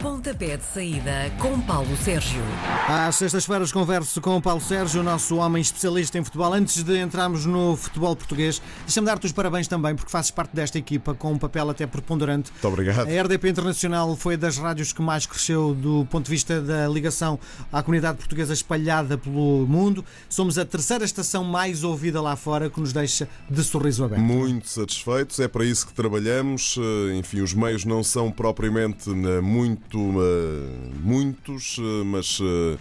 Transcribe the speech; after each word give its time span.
Pontapé 0.00 0.56
de 0.56 0.64
saída 0.64 1.30
com 1.38 1.60
Paulo 1.60 1.94
Sérgio. 1.98 2.40
Às 2.88 3.16
sextas-feiras 3.16 3.70
converso 3.70 4.18
com 4.22 4.34
o 4.34 4.40
Paulo 4.40 4.60
Sérgio, 4.60 5.02
nosso 5.02 5.36
homem 5.36 5.60
especialista 5.60 6.16
em 6.18 6.24
futebol. 6.24 6.54
Antes 6.54 6.82
de 6.82 6.98
entrarmos 6.98 7.44
no 7.44 7.76
futebol 7.76 8.16
português, 8.16 8.62
deixa-me 8.86 9.06
dar-te 9.06 9.26
os 9.26 9.32
parabéns 9.32 9.68
também, 9.68 9.94
porque 9.94 10.10
fazes 10.10 10.30
parte 10.30 10.56
desta 10.56 10.78
equipa 10.78 11.12
com 11.12 11.32
um 11.32 11.38
papel 11.38 11.68
até 11.68 11.86
preponderante. 11.86 12.50
Muito 12.50 12.66
obrigado. 12.66 13.08
A 13.08 13.22
RDP 13.22 13.50
Internacional 13.50 14.16
foi 14.16 14.38
das 14.38 14.56
rádios 14.56 14.90
que 14.90 15.02
mais 15.02 15.26
cresceu 15.26 15.74
do 15.74 16.06
ponto 16.06 16.24
de 16.24 16.30
vista 16.30 16.62
da 16.62 16.88
ligação 16.88 17.38
à 17.70 17.82
comunidade 17.82 18.16
portuguesa 18.16 18.54
espalhada 18.54 19.18
pelo 19.18 19.66
mundo. 19.66 20.02
Somos 20.30 20.56
a 20.56 20.64
terceira 20.64 21.04
estação 21.04 21.44
mais 21.44 21.84
ouvida 21.84 22.22
lá 22.22 22.36
fora, 22.36 22.70
que 22.70 22.80
nos 22.80 22.94
deixa 22.94 23.28
de 23.50 23.62
sorriso 23.62 24.02
aberto. 24.02 24.22
Muito 24.22 24.66
satisfeitos, 24.66 25.38
é 25.40 25.46
para 25.46 25.64
isso 25.66 25.86
que 25.86 25.92
trabalhamos. 25.92 26.78
Eh, 26.78 27.18
Enfim, 27.18 27.42
os 27.42 27.52
meios 27.52 27.84
não 27.84 28.02
são 28.02 28.32
propriamente 28.32 29.10
eh, 29.10 29.40
muito 29.42 29.89
muitos, 29.98 31.76
eh, 31.78 32.04
mas 32.04 32.38
eh, 32.42 32.76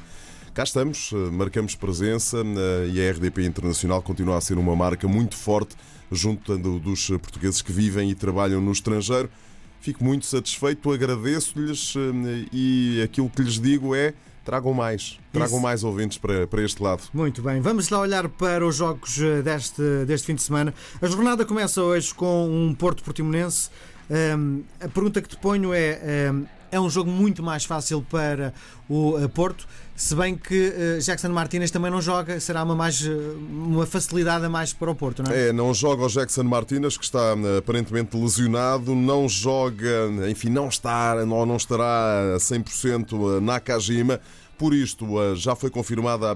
cá 0.54 0.64
estamos, 0.64 1.12
eh, 1.14 1.16
marcamos 1.32 1.76
presença 1.76 2.38
e 2.92 3.00
a 3.02 3.12
RDP 3.12 3.46
Internacional 3.46 4.02
continua 4.02 4.38
a 4.38 4.42
ser 4.42 4.58
uma 4.58 4.76
marca 4.76 5.08
muito 5.08 5.36
forte 5.36 5.76
junto 6.12 6.58
do- 6.58 6.80
dos 6.80 7.08
portugueses 7.08 7.62
que 7.62 7.72
vivem 7.72 8.10
e 8.10 8.16
trabalham 8.16 8.60
no 8.62 8.72
estrangeiro. 8.72 9.30
Fico 9.82 10.04
muito 10.04 10.26
satisfeito, 10.26 10.92
agradeço-lhes 10.92 11.94
e 12.52 13.02
aquilo 13.04 13.30
que 13.30 13.42
lhes 13.42 13.60
digo 13.60 13.96
é 13.96 14.14
tragam 14.44 14.74
mais, 14.74 15.20
tragam 15.32 15.54
Isso. 15.58 15.62
mais 15.64 15.84
ouvintes 15.84 16.18
para, 16.18 16.48
para 16.48 16.62
este 16.64 16.82
lado. 16.82 17.04
Muito 17.14 17.42
bem, 17.42 17.62
vamos 17.62 17.88
lá 17.90 18.00
olhar 18.00 18.28
para 18.28 18.66
os 18.66 18.76
jogos 18.76 19.18
deste, 19.44 19.82
deste 20.08 20.26
fim 20.28 20.36
de 20.36 20.42
semana. 20.42 20.74
A 21.02 21.06
jornada 21.08 21.46
começa 21.46 21.82
hoje 21.82 22.14
com 22.14 22.50
um 22.50 22.74
Porto 22.74 23.04
Portimonense. 23.04 23.70
Ahm, 24.10 24.62
a 24.82 24.88
pergunta 24.90 25.22
que 25.22 25.30
te 25.30 25.38
ponho 25.38 25.72
é: 25.72 26.28
ahm, 26.30 26.44
é 26.72 26.80
um 26.80 26.90
jogo 26.90 27.10
muito 27.10 27.42
mais 27.42 27.66
fácil 27.66 28.06
para 28.10 28.54
o 28.88 29.18
eh, 29.18 29.28
Porto, 29.28 29.68
se 29.96 30.16
bem 30.16 30.36
que 30.36 30.74
eh, 30.76 31.00
Jackson 31.00 31.30
Martínez 31.30 31.72
também 31.72 31.92
não 31.92 32.02
joga, 32.02 32.40
será 32.40 32.64
uma, 32.64 32.76
mais, 32.76 33.06
eh, 33.06 33.10
uma 33.50 33.86
facilidade 33.86 34.46
a 34.46 34.50
mais 34.50 34.74
para 34.74 34.92
o 34.92 34.96
Porto, 34.96 35.24
não 35.24 35.32
é? 35.32 35.50
É, 35.50 35.54
não 35.54 35.74
joga 35.74 36.06
o 36.06 36.08
Jackson 36.08 36.44
Martínez, 36.44 36.98
que 36.98 37.04
está 37.04 37.34
aparentemente 37.58 38.16
lesionado, 38.18 38.96
não 38.96 39.28
joga, 39.28 40.10
enfim, 40.30 40.50
não 40.50 40.68
está 40.68 41.16
ou 41.16 41.46
não 41.46 41.58
estará 41.58 42.36
a 42.36 42.38
100% 42.38 43.40
Nakajima. 43.42 44.20
Por 44.58 44.74
isto, 44.74 45.08
já 45.36 45.56
foi 45.56 45.70
confirmada 45.70 46.36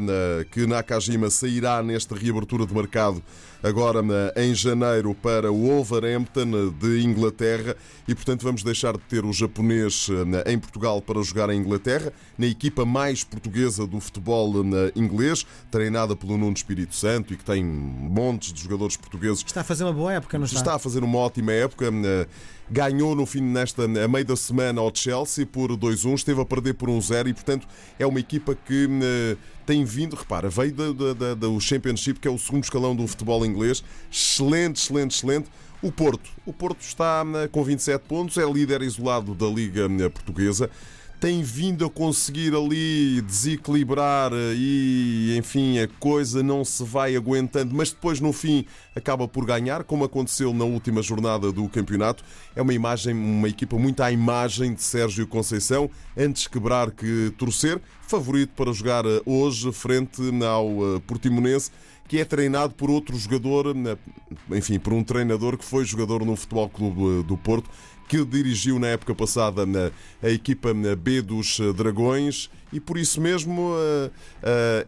que 0.50 0.66
Nakajima 0.66 1.30
sairá 1.30 1.84
nesta 1.84 2.16
reabertura 2.16 2.66
de 2.66 2.74
mercado 2.74 3.22
agora 3.64 4.02
eh, 4.36 4.44
em 4.46 4.54
janeiro 4.54 5.16
para 5.16 5.52
o 5.52 5.68
Wolverhampton 5.68 6.70
de 6.78 7.02
Inglaterra 7.02 7.76
e, 8.08 8.14
portanto, 8.14 8.44
vamos 8.44 8.62
deixar 8.62 8.94
de 8.94 9.04
ter 9.04 9.24
o 9.24 9.32
japonês 9.32 10.10
eh, 10.10 10.52
em 10.52 10.60
Portugal 10.60 11.02
para 11.02 11.24
jogar 11.24 11.50
em 11.50 11.60
Inglaterra, 11.60 12.12
na 12.38 12.46
equipa 12.46 12.86
mais 12.86 13.24
portuguesa 13.24 13.88
do 13.88 14.00
futebol 14.02 14.54
eh, 14.58 14.92
inglês, 14.96 15.46
treinada 15.72 16.16
pelo 16.16 16.38
Nuno 16.38 16.54
Espírito 16.54 16.94
Santo 16.94 17.34
e 17.34 17.38
que 17.38 17.46
tem 17.46 17.64
montes 17.64 18.52
de 18.52 18.62
jogadores 18.62 18.98
portugueses 18.98 19.44
Está 19.46 19.62
a 19.62 19.64
fazer 19.64 19.86
uma 19.86 19.94
boa 19.94 20.12
época, 20.12 20.38
não 20.38 20.46
está? 20.46 20.60
Está 20.60 20.76
a 20.76 20.80
fazer 20.80 21.04
uma 21.04 21.18
ótima 21.18 21.54
época. 21.54 21.90
Ganhou 22.72 23.16
no 23.16 23.26
fim 23.26 23.42
nesta 23.42 23.84
a 23.86 24.08
meio 24.08 24.26
da 24.26 24.36
semana 24.36 24.80
ao 24.82 24.94
Chelsea 24.94 25.46
por 25.46 25.70
2-1, 25.78 26.16
esteve 26.16 26.42
a 26.42 26.46
perder 26.46 26.74
por 26.74 26.90
1-0 26.90 27.28
e, 27.30 27.34
portanto, 27.34 27.68
é 28.00 28.06
uma 28.08 28.20
equipa 28.20 28.56
que 28.56 28.88
eh, 29.04 29.38
tem 29.66 29.84
vindo, 29.84 30.16
repara, 30.16 30.50
veio 30.50 30.72
da- 30.74 30.92
da- 30.94 31.14
da- 31.14 31.34
do 31.36 31.60
Championship, 31.60 32.20
que 32.20 32.28
é 32.28 32.32
o 32.32 32.38
segundo 32.38 32.64
escalão 32.64 32.96
do 32.96 33.06
futebol 33.08 33.46
inglês. 33.46 33.84
Excelente, 34.12 34.78
excelente, 34.82 35.16
excelente. 35.16 35.50
O 35.82 35.92
Porto. 35.92 36.30
O 36.46 36.54
Porto 36.54 36.80
está 36.82 37.24
eh, 37.44 37.48
com 37.50 37.64
27 37.64 38.02
pontos, 38.08 38.38
é 38.38 38.46
líder 38.50 38.82
isolado 38.82 39.36
da 39.36 39.46
Liga 39.48 39.88
eh, 40.00 40.10
Portuguesa. 40.10 40.70
Tem 41.24 41.42
vindo 41.42 41.86
a 41.86 41.90
conseguir 41.90 42.54
ali 42.54 43.22
desequilibrar 43.22 44.34
eh, 44.34 44.56
e, 44.58 45.38
enfim, 45.38 45.80
a 45.80 45.88
coisa 45.88 46.44
não 46.44 46.66
se 46.66 46.84
vai 46.84 47.16
aguentando, 47.16 47.74
mas 47.74 47.92
depois 47.92 48.20
no 48.20 48.34
fim 48.34 48.66
acaba 48.94 49.26
por 49.26 49.46
ganhar, 49.46 49.86
como 49.86 50.04
aconteceu 50.04 50.54
na 50.54 50.66
última 50.66 51.02
jornada 51.02 51.50
do 51.50 51.70
campeonato. 51.70 52.26
É 52.54 52.62
uma 52.62 52.74
imagem, 52.74 53.14
uma 53.14 53.48
equipa 53.48 53.78
muito 53.78 54.04
à 54.04 54.12
imagem 54.12 54.74
de 54.74 54.84
Sérgio 54.84 55.26
Conceição, 55.26 55.90
antes 56.18 56.46
quebrar 56.46 56.92
que 56.92 57.34
torcer. 57.38 57.80
Favorito 58.14 58.52
para 58.56 58.72
jogar 58.72 59.08
eh, 59.08 59.24
hoje 59.26 59.72
frente 59.72 60.22
ao 60.46 60.68
eh, 60.68 61.02
Portimonense 61.08 61.72
que 62.08 62.20
é 62.20 62.26
treinado 62.26 62.76
por 62.76 62.92
outro 62.92 63.18
jogador, 63.18 63.76
enfim, 64.52 64.78
por 64.78 64.94
um 64.94 65.04
treinador 65.04 65.58
que 65.58 65.66
foi 65.66 65.84
jogador 65.84 66.24
no 66.24 66.36
Futebol 66.36 66.70
Clube 66.70 67.02
eh, 67.02 67.24
do 67.24 67.36
Porto, 67.36 67.68
que 68.08 68.24
dirigiu 68.24 68.78
na 68.78 68.86
época 68.86 69.16
passada 69.16 69.64
a 70.22 70.30
equipa 70.30 70.76
B 70.96 71.24
dos 71.24 71.60
Dragões 71.76 72.52
e 72.72 72.80
por 72.80 73.00
isso 73.00 73.20
mesmo 73.20 73.72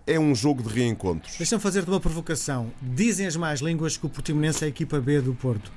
é 0.06 0.20
um 0.20 0.36
jogo 0.36 0.62
de 0.62 0.70
reencontros. 0.70 1.36
Deixa-me 1.38 1.62
fazer-te 1.62 1.90
uma 1.90 2.00
provocação. 2.00 2.72
Dizem 2.80 3.26
as 3.26 3.36
más 3.36 3.62
línguas 3.62 3.98
que 3.98 4.06
o 4.06 4.10
Portimonense 4.10 4.64
é 4.64 4.68
a 4.68 4.70
equipa 4.70 5.00
B 5.00 5.22
do 5.22 5.34
Porto. 5.34 5.72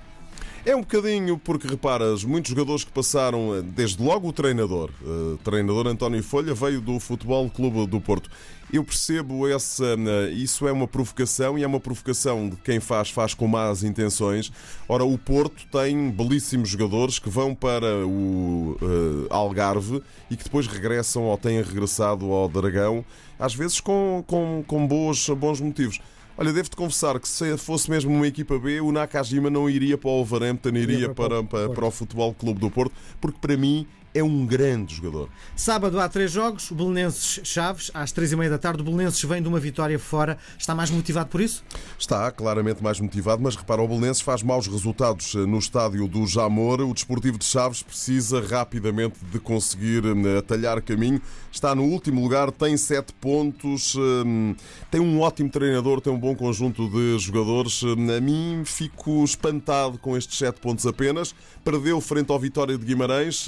É 0.67 0.75
um 0.75 0.81
bocadinho 0.81 1.39
porque 1.39 1.67
reparas, 1.67 2.25
muitos 2.25 2.51
jogadores 2.51 2.85
que 2.85 2.91
passaram, 2.91 3.55
eh, 3.55 3.63
desde 3.63 4.03
logo 4.03 4.29
o 4.29 4.33
treinador, 4.33 4.91
eh, 5.03 5.39
treinador 5.43 5.87
António 5.87 6.23
Folha, 6.23 6.53
veio 6.53 6.81
do 6.81 6.99
Futebol 7.01 7.49
Clube 7.49 7.87
do 7.87 8.01
Porto. 8.01 8.29
Eu 8.71 8.85
percebo 8.85 9.49
essa, 9.49 9.85
eh, 9.87 10.31
isso 10.31 10.69
é 10.69 10.73
uma 10.73 10.87
provocação 10.87 11.59
e 11.59 11.63
é 11.63 11.67
uma 11.67 11.81
provocação 11.81 12.51
de 12.51 12.57
quem 12.57 12.81
faz, 12.81 13.09
faz 13.09 13.33
com 13.33 13.47
más 13.47 13.83
intenções. 13.83 14.53
Ora, 14.87 15.05
o 15.05 15.17
Porto 15.17 15.67
tem 15.73 16.11
belíssimos 16.11 16.69
jogadores 16.69 17.19
que 17.19 17.31
vão 17.31 17.55
para 17.55 18.05
o 18.05 18.77
eh, 18.83 19.27
Algarve 19.31 20.03
e 20.31 20.37
que 20.37 20.45
depois 20.45 20.67
regressam 20.67 21.23
ou 21.23 21.39
têm 21.39 21.63
regressado 21.63 22.31
ao 22.31 22.47
Dragão, 22.47 23.03
às 23.39 23.55
vezes 23.55 23.81
com, 23.81 24.23
com, 24.27 24.63
com 24.67 24.87
bons, 24.87 25.31
bons 25.31 25.61
motivos. 25.61 25.99
Olha, 26.41 26.53
devo-te 26.53 26.77
confessar 26.77 27.19
que 27.19 27.27
se 27.29 27.59
fosse 27.59 27.91
mesmo 27.91 28.15
uma 28.15 28.25
equipa 28.25 28.57
B, 28.61 28.81
o 28.81 28.93
Nakajima 28.93 29.51
não 29.51 29.69
iria 29.69 29.99
para 29.99 30.09
o 30.09 30.25
Wolverhampton, 30.25 30.69
iria 30.69 31.13
para 31.13 31.43
para, 31.43 31.43
para, 31.43 31.69
para 31.71 31.85
o 31.85 31.91
Futebol 31.91 32.33
Clube 32.33 32.61
do 32.61 32.71
Porto, 32.71 32.95
porque 33.21 33.39
para 33.41 33.57
mim 33.57 33.89
é 34.19 34.23
um 34.23 34.45
grande 34.45 34.95
jogador. 34.95 35.29
Sábado 35.55 35.99
há 36.01 36.09
três 36.09 36.31
jogos, 36.31 36.71
o 36.71 36.75
Belenenses 36.75 37.41
Chaves, 37.45 37.91
às 37.95 38.11
três 38.11 38.33
e 38.33 38.37
meia 38.37 38.51
da 38.51 38.59
tarde. 38.59 38.83
O 38.83 38.85
Belenenses 38.85 39.23
vem 39.23 39.41
de 39.41 39.49
uma 39.49 39.61
vitória 39.61 39.99
fora. 39.99 40.37
Está 40.59 40.75
mais 40.75 40.91
motivado 40.91 41.29
por 41.29 41.41
isso? 41.41 41.63
Está 41.99 42.31
claramente 42.33 42.83
mais 42.83 42.99
motivado, 43.01 43.43
mas 43.43 43.55
repara, 43.55 43.81
o 43.81 43.89
Belenenses 43.89 44.21
faz 44.21 44.43
maus 44.43 44.67
resultados 44.67 45.35
eh, 45.35 45.39
no 45.39 45.59
estádio 45.59 46.09
do 46.09 46.27
Jamor. 46.27 46.81
O 46.81 46.93
Desportivo 46.93 47.39
de 47.39 47.45
Chaves 47.45 47.83
precisa 47.83 48.41
rapidamente 48.41 49.17
de 49.31 49.39
conseguir 49.39 50.03
eh, 50.05 50.39
atalhar 50.39 50.83
caminho. 50.83 51.23
Está 51.53 51.75
no 51.75 51.85
último 51.85 52.21
lugar, 52.21 52.51
tem 52.51 52.77
sete 52.77 53.13
pontos, 53.13 53.95
eh, 53.97 54.57
tem 54.91 55.01
um 55.01 55.21
ótimo 55.21 55.49
treinador, 55.49 56.01
tem 56.01 56.13
um 56.13 56.19
bom 56.19 56.35
conjunto 56.35 56.89
de 56.89 57.19
jogadores. 57.19 57.83
A 57.85 58.21
mim 58.21 58.63
fico 58.65 59.23
espantado 59.23 59.99
com 59.99 60.17
estes 60.17 60.39
sete 60.39 60.61
pontos 60.61 60.87
apenas. 60.87 61.35
Perdeu 61.65 62.01
frente 62.01 62.33
ao 62.33 62.39
Vitória 62.39 62.77
de 62.77 62.85
Guimarães 62.85 63.47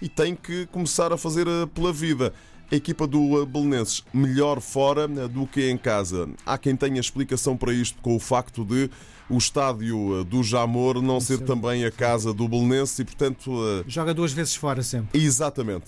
e 0.00 0.08
tem 0.08 0.34
que 0.34 0.66
começar 0.66 1.12
a 1.12 1.16
fazer 1.16 1.46
eh, 1.46 1.66
pela 1.74 1.92
vida. 1.92 2.32
A 2.70 2.74
equipa 2.76 3.06
do 3.06 3.42
eh, 3.42 3.46
Belenenses 3.46 4.04
melhor 4.12 4.60
fora 4.60 5.04
eh, 5.04 5.28
do 5.28 5.46
que 5.46 5.68
em 5.70 5.76
casa. 5.76 6.28
Há 6.44 6.58
quem 6.58 6.76
tenha 6.76 7.00
explicação 7.00 7.56
para 7.56 7.72
isto 7.72 8.00
com 8.02 8.14
o 8.16 8.20
facto 8.20 8.64
de 8.64 8.90
o 9.30 9.36
estádio 9.36 10.24
do 10.24 10.42
Jamor 10.42 11.02
não 11.02 11.20
ser 11.20 11.40
também 11.40 11.84
a 11.84 11.90
casa 11.90 12.32
do 12.32 12.48
Belenenses 12.48 12.98
e, 12.98 13.04
portanto, 13.04 13.84
Joga 13.86 14.14
duas 14.14 14.32
vezes 14.32 14.54
fora 14.54 14.82
sempre. 14.82 15.20
exatamente. 15.20 15.86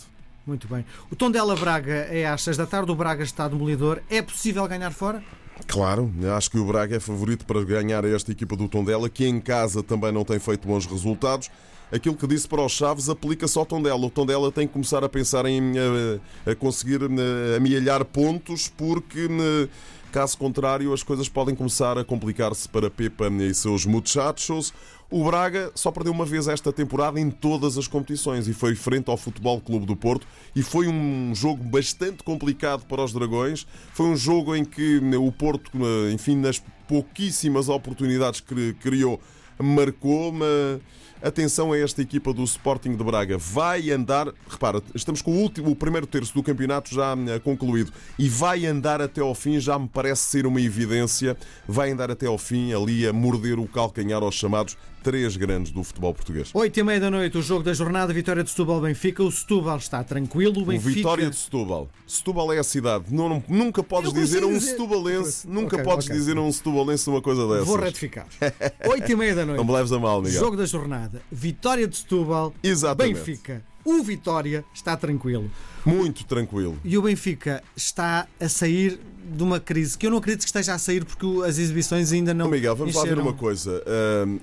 Muito 0.50 0.66
bem. 0.66 0.84
O 1.08 1.14
Tondela 1.14 1.54
Braga 1.54 2.08
é 2.10 2.26
às 2.26 2.42
seis 2.42 2.56
da 2.56 2.66
tarde. 2.66 2.90
O 2.90 2.94
Braga 2.96 3.22
está 3.22 3.46
demolidor. 3.46 4.02
É 4.10 4.20
possível 4.20 4.66
ganhar 4.66 4.90
fora? 4.90 5.22
Claro, 5.68 6.12
acho 6.36 6.50
que 6.50 6.58
o 6.58 6.64
Braga 6.64 6.96
é 6.96 6.98
favorito 6.98 7.46
para 7.46 7.62
ganhar 7.62 8.04
esta 8.04 8.32
equipa 8.32 8.56
do 8.56 8.66
Tondela, 8.66 9.08
que 9.08 9.24
em 9.24 9.40
casa 9.40 9.80
também 9.80 10.10
não 10.10 10.24
tem 10.24 10.40
feito 10.40 10.66
bons 10.66 10.86
resultados. 10.86 11.48
Aquilo 11.92 12.16
que 12.16 12.26
disse 12.26 12.48
para 12.48 12.62
os 12.62 12.72
Chaves 12.72 13.08
aplica-se 13.08 13.56
ao 13.56 13.64
Tondela. 13.64 14.04
O 14.04 14.10
Tondela 14.10 14.50
tem 14.50 14.66
que 14.66 14.72
começar 14.72 15.04
a 15.04 15.08
pensar 15.08 15.46
em 15.46 15.72
eh, 15.78 16.50
a 16.50 16.54
conseguir 16.56 17.00
eh, 17.02 17.56
amealhar 17.56 18.04
pontos, 18.04 18.66
porque 18.66 19.28
eh, 19.30 19.68
caso 20.10 20.36
contrário 20.36 20.92
as 20.92 21.02
coisas 21.02 21.28
podem 21.28 21.54
começar 21.54 21.96
a 21.96 22.04
complicar-se 22.04 22.68
para 22.68 22.90
Pepa 22.90 23.28
e 23.28 23.54
seus 23.54 23.86
muchachos. 23.86 24.74
O 25.10 25.24
Braga 25.24 25.72
só 25.74 25.90
perdeu 25.90 26.12
uma 26.12 26.24
vez 26.24 26.48
esta 26.48 26.72
temporada 26.72 27.18
em 27.18 27.30
todas 27.30 27.78
as 27.78 27.88
competições 27.88 28.46
e 28.46 28.52
foi 28.52 28.74
frente 28.74 29.08
ao 29.08 29.16
Futebol 29.16 29.60
Clube 29.60 29.86
do 29.86 29.96
Porto 29.96 30.26
e 30.54 30.62
foi 30.62 30.86
um 30.88 31.32
jogo 31.34 31.62
bastante 31.62 32.22
complicado 32.22 32.84
para 32.86 33.02
os 33.02 33.12
Dragões. 33.12 33.66
Foi 33.92 34.06
um 34.06 34.16
jogo 34.16 34.54
em 34.54 34.64
que 34.64 35.00
o 35.16 35.32
Porto, 35.32 35.70
enfim, 36.12 36.36
nas 36.36 36.62
pouquíssimas 36.86 37.68
oportunidades 37.68 38.40
que 38.40 38.74
criou, 38.74 39.20
marcou, 39.62 40.32
mas 40.32 40.80
Atenção 41.22 41.70
a 41.70 41.78
esta 41.78 42.00
equipa 42.00 42.32
do 42.32 42.42
Sporting 42.44 42.96
de 42.96 43.04
Braga. 43.04 43.36
Vai 43.36 43.90
andar, 43.90 44.32
repara, 44.48 44.82
estamos 44.94 45.20
com 45.20 45.32
o, 45.32 45.36
último, 45.36 45.70
o 45.70 45.76
primeiro 45.76 46.06
terço 46.06 46.32
do 46.32 46.42
campeonato 46.42 46.94
já 46.94 47.14
eh, 47.28 47.38
concluído 47.38 47.92
e 48.18 48.26
vai 48.26 48.64
andar 48.64 49.02
até 49.02 49.20
ao 49.20 49.34
fim, 49.34 49.60
já 49.60 49.78
me 49.78 49.86
parece 49.86 50.22
ser 50.22 50.46
uma 50.46 50.62
evidência. 50.62 51.36
Vai 51.68 51.90
andar 51.90 52.10
até 52.10 52.24
ao 52.26 52.38
fim 52.38 52.72
ali 52.72 53.06
a 53.06 53.12
morder 53.12 53.58
o 53.58 53.68
calcanhar 53.68 54.22
aos 54.22 54.34
chamados 54.34 54.78
três 55.02 55.36
grandes 55.36 55.72
do 55.72 55.82
futebol 55.82 56.12
português. 56.14 56.50
Oito 56.54 56.78
e 56.78 56.82
meia 56.82 57.00
da 57.00 57.10
noite, 57.10 57.36
o 57.38 57.42
jogo 57.42 57.62
da 57.62 57.72
jornada, 57.72 58.12
vitória 58.12 58.42
de 58.44 58.50
Setúbal-Benfica. 58.50 59.22
O 59.22 59.30
Setúbal 59.30 59.78
está 59.78 60.02
tranquilo, 60.04 60.58
o 60.60 60.62
O 60.62 60.66
Benfica... 60.66 60.90
Vitória 60.94 61.30
de 61.30 61.36
Setúbal. 61.36 61.88
Setúbal 62.06 62.52
é 62.52 62.58
a 62.58 62.64
cidade. 62.64 63.04
Não, 63.10 63.28
não- 63.28 63.44
nunca 63.48 63.82
podes 63.82 64.12
dizer 64.12 64.42
a 64.42 64.46
um 64.46 64.52
dizer- 64.54 64.70
setubalense, 64.72 65.48
nunca 65.48 65.76
Ok, 65.76 65.84
podes 65.84 66.06
ok. 66.06 66.16
dizer 66.18 66.36
a 66.36 66.40
um 66.40 66.52
setubalense 66.52 67.08
uma 67.10 67.20
coisa 67.22 67.46
dessas. 67.48 67.66
Vou 67.66 67.76
retificar. 67.76 68.26
Oito 68.90 69.10
e 69.12 69.16
meia 69.16 69.34
da 69.34 69.44
noite. 69.46 69.58
Não 69.58 69.64
me 69.64 69.72
leves 69.72 69.92
a 69.92 69.98
mal, 69.98 70.20
Miguel. 70.22 70.40
Jogo 70.40 70.56
da 70.56 70.66
jornada. 70.66 71.22
Vitória 71.30 71.86
de 71.88 71.96
Setúbal. 71.96 72.52
Exatamente. 72.62 73.16
Benfica. 73.16 73.62
O 73.84 74.02
Vitória 74.02 74.62
está 74.74 74.94
tranquilo. 74.96 75.50
Muito 75.86 76.24
tranquilo. 76.26 76.78
E 76.84 76.98
o 76.98 77.02
Benfica 77.02 77.62
está 77.74 78.26
a 78.38 78.48
sair 78.48 79.00
de 79.24 79.42
uma 79.42 79.60
crise 79.60 79.96
que 79.96 80.06
eu 80.06 80.10
não 80.10 80.18
acredito 80.18 80.42
que 80.42 80.48
esteja 80.48 80.74
a 80.74 80.78
sair 80.78 81.04
porque 81.04 81.26
as 81.46 81.58
exibições 81.58 82.12
ainda 82.12 82.32
não. 82.34 82.48
Miguel, 82.48 82.74
vamos 82.74 82.94
lá 82.94 83.02
ver 83.02 83.08
encheram. 83.08 83.22
uma 83.22 83.32
coisa. 83.32 83.82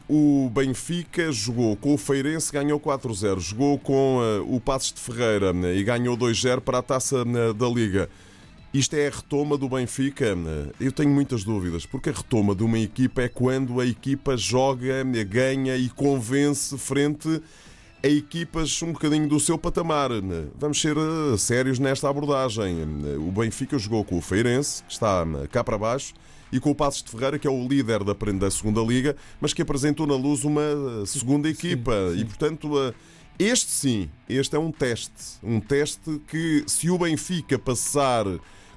O 0.08 0.50
Benfica 0.54 1.32
jogou 1.32 1.76
com 1.76 1.94
o 1.94 1.98
Feirense, 1.98 2.52
ganhou 2.52 2.80
4-0. 2.80 3.40
Jogou 3.40 3.78
com 3.80 4.20
ah, 4.22 4.44
o 4.48 4.60
Passos 4.60 4.94
de 4.94 5.02
Ferreira 5.02 5.54
né, 5.54 5.76
e 5.76 5.84
ganhou 5.84 6.18
2-0 6.18 6.62
para 6.62 6.80
a 6.80 6.82
taça 6.82 7.26
né, 7.26 7.54
da 7.54 7.68
Liga. 7.68 8.10
Isto 8.74 8.96
é 8.96 9.08
a 9.08 9.10
retoma 9.10 9.58
do 9.58 9.70
Benfica? 9.70 10.36
né? 10.36 10.68
Eu 10.80 10.92
tenho 10.92 11.10
muitas 11.10 11.44
dúvidas, 11.44 11.86
porque 11.86 12.10
a 12.10 12.14
retoma 12.14 12.54
de 12.54 12.64
uma 12.64 12.78
equipa 12.78 13.22
é 13.22 13.30
quando 13.30 13.80
a 13.80 13.86
equipa 13.86 14.38
joga, 14.38 15.04
ganha 15.28 15.76
e 15.76 15.90
convence 15.90 16.78
frente 16.78 17.42
a 18.04 18.08
equipas 18.08 18.82
um 18.82 18.92
bocadinho 18.92 19.28
do 19.28 19.40
seu 19.40 19.58
patamar. 19.58 20.10
né? 20.10 20.48
Vamos 20.58 20.80
ser 20.80 20.96
eh, 20.98 21.38
sérios 21.38 21.80
nesta 21.80 22.10
abordagem. 22.10 22.76
O 23.18 23.32
Benfica 23.32 23.78
jogou 23.78 24.04
com 24.04 24.18
o 24.18 24.22
Feirense, 24.22 24.84
que 24.84 24.94
está 24.94 25.26
né, 25.26 25.48
cá 25.52 25.64
para 25.64 25.78
baixo, 25.78 26.14
e 26.52 26.60
com 26.60 26.72
o 26.72 26.76
Passos 26.76 27.04
de 27.04 27.12
Ferreira, 27.12 27.40
que 27.40 27.48
é 27.48 27.52
o 27.52 27.68
líder 27.68 28.04
da, 28.04 28.14
da 28.14 28.52
segunda 28.52 28.82
Liga, 28.82 29.16
mas 29.42 29.54
que 29.54 29.62
apresentou 29.62 30.06
na 30.06 30.16
luz 30.16 30.44
uma 30.44 30.62
eh, 30.62 31.06
segunda 31.06 31.50
equipa. 31.50 31.94
E, 32.16 32.24
portanto, 32.24 32.72
eh, 32.80 32.94
este 33.40 33.72
sim, 33.72 34.10
este 34.30 34.56
é 34.56 34.60
um 34.60 34.72
teste. 34.72 35.40
Um 35.44 35.60
teste 35.60 36.22
que, 36.28 36.64
se 36.68 36.90
o 36.90 36.98
Benfica 36.98 37.58
passar 37.60 38.26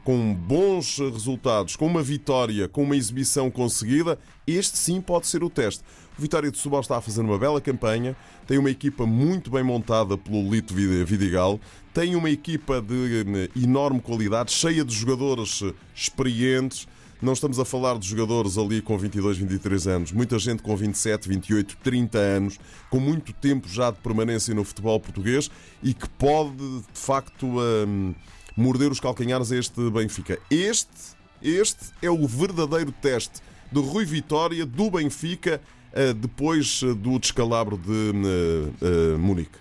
com 0.05 0.35
bons 0.35 0.99
resultados, 0.99 1.77
com 1.77 1.87
uma 1.87 2.03
vitória, 2.03 2.69
com 2.69 2.83
uma 2.83 2.97
exibição 2.97 3.51
conseguida, 3.51 4.19
este 4.47 4.79
sim 4.79 5.01
pode 5.01 5.27
ser 5.27 5.43
o 5.45 5.51
teste. 5.51 5.83
O 6.19 6.23
Vitória 6.23 6.51
de 6.51 6.57
Setúbal 6.59 6.81
está 6.81 6.99
a 6.99 7.01
fazer 7.01 7.23
uma 7.23 7.39
bela 7.39 7.61
campanha, 7.61 8.15
tem 8.47 8.59
uma 8.59 8.71
equipa 8.71 9.07
muito 9.07 9.51
bem 9.51 9.63
montada 9.63 10.19
pelo 10.19 10.51
Lito 10.51 10.75
Vid- 10.75 11.05
Vidigal, 11.05 11.59
tem 11.95 12.15
uma 12.15 12.29
equipa 12.29 12.81
de 12.81 13.25
eh, 13.55 13.61
enorme 13.63 14.01
qualidade, 14.01 14.53
cheia 14.53 14.85
de 14.85 14.95
jogadores 14.95 15.63
eh, 15.63 15.73
experientes. 15.95 16.87
Não 17.23 17.33
estamos 17.35 17.59
a 17.59 17.65
falar 17.67 17.99
de 17.99 18.07
jogadores 18.09 18.57
ali 18.57 18.81
com 18.81 18.97
22, 18.99 19.37
23 19.39 19.87
anos, 19.89 20.13
muita 20.13 20.39
gente 20.39 20.63
com 20.63 20.75
27, 20.75 21.29
28, 21.29 21.77
30 21.83 22.19
anos, 22.19 22.59
com 22.89 22.99
muito 22.99 23.33
tempo 23.35 23.69
já 23.69 23.91
de 23.91 23.99
permanência 23.99 24.55
no 24.55 24.65
futebol 24.65 24.99
português 24.99 25.51
e 25.83 25.93
que 25.95 26.09
pode, 26.09 26.57
de 26.57 26.85
facto, 26.99 27.47
hum, 27.47 28.15
morder 28.61 28.93
os 28.93 29.01
calcanhares 29.01 29.51
a 29.51 29.57
este 29.57 29.91
Benfica. 29.91 30.39
Este, 30.51 31.17
este 31.43 31.87
é 32.03 32.11
o 32.11 32.27
verdadeiro 32.29 32.93
teste 32.93 33.41
de 33.73 33.81
Rui 33.81 34.05
Vitória, 34.05 34.67
do 34.67 34.91
Benfica, 34.91 35.61
eh, 35.93 36.13
depois 36.13 36.83
eh, 36.85 36.95
do 36.95 37.19
descalabro 37.19 37.79
de 37.79 38.13
eh, 38.83 39.17
Munique. 39.17 39.59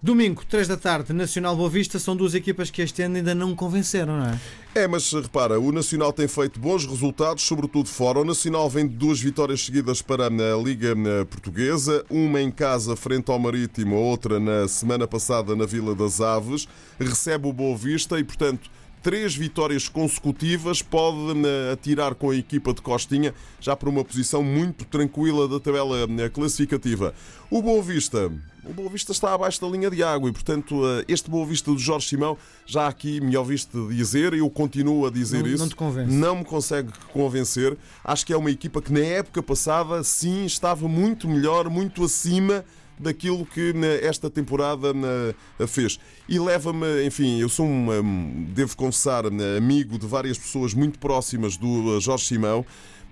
Domingo, 0.00 0.44
3 0.48 0.68
da 0.68 0.76
tarde, 0.76 1.12
Nacional 1.12 1.56
Boa 1.56 1.68
Vista. 1.68 1.98
São 1.98 2.14
duas 2.14 2.32
equipas 2.32 2.70
que 2.70 2.80
este 2.80 3.02
ano 3.02 3.16
ainda 3.16 3.34
não 3.34 3.52
convenceram, 3.56 4.16
não 4.16 4.26
é? 4.26 4.40
É, 4.72 4.86
mas 4.86 5.12
repara, 5.12 5.58
o 5.58 5.72
Nacional 5.72 6.12
tem 6.12 6.28
feito 6.28 6.60
bons 6.60 6.86
resultados, 6.86 7.42
sobretudo 7.42 7.88
fora. 7.88 8.20
O 8.20 8.24
Nacional 8.24 8.70
vem 8.70 8.86
de 8.86 8.94
duas 8.94 9.20
vitórias 9.20 9.60
seguidas 9.60 10.00
para 10.00 10.26
a 10.26 10.62
Liga 10.62 10.94
Portuguesa, 11.28 12.04
uma 12.08 12.40
em 12.40 12.48
casa 12.48 12.94
frente 12.94 13.28
ao 13.28 13.40
Marítimo, 13.40 13.96
outra 13.96 14.38
na 14.38 14.68
semana 14.68 15.08
passada 15.08 15.56
na 15.56 15.66
Vila 15.66 15.96
das 15.96 16.20
Aves. 16.20 16.68
Recebe 17.00 17.48
o 17.48 17.52
Boa 17.52 17.76
Vista 17.76 18.20
e, 18.20 18.22
portanto, 18.22 18.70
três 19.02 19.34
vitórias 19.34 19.88
consecutivas 19.88 20.82
pode 20.82 21.16
eh, 21.46 21.72
atirar 21.72 22.14
com 22.14 22.30
a 22.30 22.36
equipa 22.36 22.72
de 22.74 22.82
Costinha 22.82 23.34
já 23.60 23.74
para 23.76 23.88
uma 23.88 24.04
posição 24.04 24.42
muito 24.42 24.84
tranquila 24.84 25.46
da 25.48 25.60
tabela 25.60 25.96
eh, 26.18 26.28
classificativa. 26.28 27.14
O 27.50 27.62
Boa 27.62 27.82
Vista. 27.82 28.30
O 28.64 28.72
Boa 28.74 28.90
Vista 28.90 29.12
está 29.12 29.32
abaixo 29.32 29.60
da 29.62 29.66
linha 29.68 29.88
de 29.90 30.02
água 30.02 30.28
e, 30.28 30.32
portanto, 30.32 30.82
eh, 30.86 31.04
este 31.08 31.30
Boa 31.30 31.46
Vista 31.46 31.70
do 31.72 31.78
Jorge 31.78 32.08
Simão, 32.08 32.36
já 32.66 32.86
aqui 32.86 33.20
me 33.20 33.36
ouviste 33.36 33.70
dizer, 33.88 34.34
eu 34.34 34.50
continuo 34.50 35.06
a 35.06 35.10
dizer 35.10 35.42
Não- 35.42 35.48
isso. 35.48 35.58
não 35.62 35.68
te 35.68 35.76
convence. 35.76 36.12
Não 36.12 36.36
me 36.36 36.44
consegue 36.44 36.90
convencer. 37.12 37.76
Acho 38.04 38.26
que 38.26 38.32
é 38.32 38.36
uma 38.36 38.50
equipa 38.50 38.82
que 38.82 38.92
na 38.92 39.00
época 39.00 39.42
passada, 39.42 40.02
sim, 40.04 40.44
estava 40.44 40.86
muito 40.86 41.26
melhor, 41.28 41.70
muito 41.70 42.04
acima 42.04 42.64
daquilo 42.98 43.44
que 43.46 43.72
né, 43.72 44.04
esta 44.04 44.28
temporada 44.30 44.92
né, 44.92 45.34
fez. 45.66 45.98
E 46.28 46.38
leva-me, 46.38 47.04
enfim, 47.04 47.40
eu 47.40 47.48
sou 47.48 47.66
um, 47.66 48.46
devo 48.48 48.76
confessar, 48.76 49.30
né, 49.30 49.56
amigo 49.56 49.98
de 49.98 50.06
várias 50.06 50.38
pessoas 50.38 50.74
muito 50.74 50.98
próximas 50.98 51.56
do 51.56 52.00
Jorge 52.00 52.26
Simão. 52.26 52.64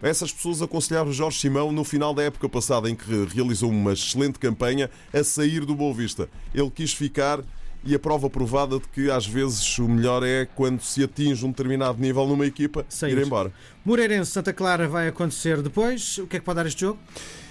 Essas 0.02 0.30
pessoas 0.30 0.60
aconselharam 0.60 1.08
o 1.08 1.12
Jorge 1.12 1.40
Simão 1.40 1.72
no 1.72 1.82
final 1.82 2.12
da 2.12 2.22
época 2.22 2.48
passada, 2.48 2.90
em 2.90 2.94
que 2.94 3.26
realizou 3.34 3.70
uma 3.70 3.94
excelente 3.94 4.38
campanha, 4.38 4.90
a 5.12 5.24
sair 5.24 5.64
do 5.64 5.74
Boa 5.74 5.94
Vista. 5.94 6.28
Ele 6.54 6.70
quis 6.70 6.92
ficar 6.92 7.42
e 7.86 7.94
a 7.94 7.98
prova 7.98 8.28
provada 8.28 8.78
de 8.80 8.88
que 8.88 9.10
às 9.10 9.26
vezes 9.26 9.78
o 9.78 9.88
melhor 9.88 10.24
é 10.24 10.44
quando 10.44 10.80
se 10.80 11.04
atinge 11.04 11.46
um 11.46 11.50
determinado 11.50 12.00
nível 12.00 12.26
numa 12.26 12.44
equipa, 12.44 12.84
Sair. 12.88 13.16
ir 13.16 13.24
embora. 13.24 13.52
Moreirense 13.86 14.32
Santa 14.32 14.52
Clara 14.52 14.88
vai 14.88 15.06
acontecer 15.06 15.62
depois. 15.62 16.18
O 16.18 16.26
que 16.26 16.34
é 16.34 16.38
que 16.40 16.44
pode 16.44 16.56
dar 16.56 16.66
este 16.66 16.80
jogo? 16.80 16.98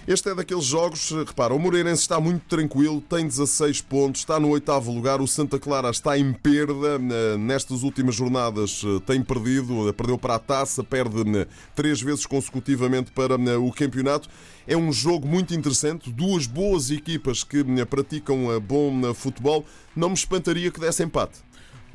Este 0.05 0.29
é 0.29 0.35
daqueles 0.35 0.65
jogos, 0.65 1.09
repara, 1.11 1.53
o 1.53 1.57
Moreirense 1.57 2.01
está 2.01 2.19
muito 2.19 2.43
tranquilo, 2.43 3.01
tem 3.01 3.25
16 3.25 3.81
pontos, 3.81 4.19
está 4.19 4.37
no 4.37 4.49
oitavo 4.49 4.91
lugar, 4.91 5.21
o 5.21 5.27
Santa 5.27 5.57
Clara 5.57 5.89
está 5.89 6.15
em 6.15 6.31
perda, 6.33 6.99
eh, 7.01 7.37
nestas 7.37 7.81
últimas 7.83 8.13
jornadas 8.13 8.83
eh, 8.85 8.99
tem 9.05 9.23
perdido, 9.23 9.87
eh, 9.89 9.93
perdeu 9.93 10.15
para 10.17 10.35
a 10.35 10.39
taça, 10.39 10.83
perde 10.83 11.47
três 11.73 12.01
vezes 12.01 12.25
consecutivamente 12.25 13.11
para 13.13 13.35
o 13.57 13.71
campeonato. 13.71 14.29
É 14.67 14.75
um 14.75 14.91
jogo 14.91 15.25
muito 15.25 15.55
interessante, 15.55 16.11
duas 16.11 16.45
boas 16.45 16.91
equipas 16.91 17.45
que 17.45 17.63
praticam 17.85 18.59
bom 18.59 19.13
futebol, 19.13 19.65
não 19.95 20.09
me 20.09 20.15
espantaria 20.15 20.69
que 20.69 20.81
desse 20.81 21.01
empate. 21.01 21.39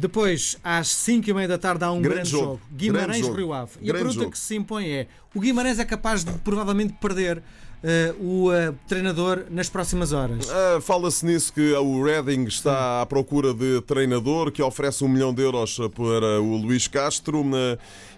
Depois, 0.01 0.57
às 0.65 0.89
5 0.89 1.29
e 1.29 1.35
meia 1.35 1.47
da 1.47 1.59
tarde, 1.59 1.85
há 1.85 1.93
um 1.93 2.01
Grande 2.01 2.15
grande, 2.15 2.31
jogo. 2.31 2.45
jogo. 2.47 2.61
Guimarães 2.73 3.07
Grande 3.09 3.23
jogo. 3.27 3.37
Rio 3.37 3.53
Ave. 3.53 3.73
E 3.83 3.91
a 3.91 3.93
pergunta 3.95 4.15
jogo. 4.15 4.31
que 4.31 4.39
se 4.39 4.57
impõe 4.57 4.89
é: 4.91 5.07
o 5.35 5.41
Guimarães 5.41 5.79
é 5.79 5.85
capaz 5.85 6.25
de 6.25 6.33
provavelmente 6.39 6.95
perder 6.95 7.43
eh, 7.83 8.15
o 8.19 8.51
eh, 8.51 8.73
treinador 8.89 9.45
nas 9.51 9.69
próximas 9.69 10.13
horas? 10.15 10.49
Ah, 10.51 10.81
Fala-se 10.81 11.27
nisso 11.27 11.53
que 11.53 11.73
o 11.75 12.03
Reading 12.03 12.45
está 12.45 13.03
à 13.03 13.07
procura 13.07 13.53
de 13.53 13.83
treinador 13.83 14.51
que 14.51 14.63
oferece 14.63 15.05
um 15.05 15.09
milhão 15.09 15.35
de 15.35 15.43
euros 15.43 15.77
para 15.95 16.41
o 16.41 16.57
Luís 16.57 16.89
Castro. 16.89 17.45